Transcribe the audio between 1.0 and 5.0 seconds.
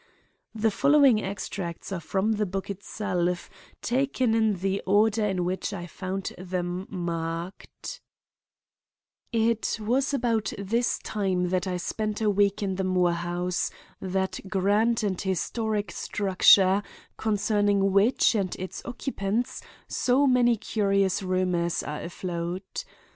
extracts are from the book itself, taken in the